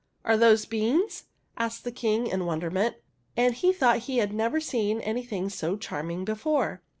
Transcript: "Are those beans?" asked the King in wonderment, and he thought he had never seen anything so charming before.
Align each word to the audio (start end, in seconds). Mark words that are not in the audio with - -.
"Are 0.25 0.35
those 0.35 0.65
beans?" 0.65 1.25
asked 1.59 1.83
the 1.83 1.91
King 1.91 2.25
in 2.25 2.47
wonderment, 2.47 2.95
and 3.37 3.53
he 3.53 3.71
thought 3.71 3.99
he 4.09 4.17
had 4.17 4.33
never 4.33 4.59
seen 4.59 4.99
anything 4.99 5.47
so 5.47 5.77
charming 5.77 6.25
before. 6.25 6.81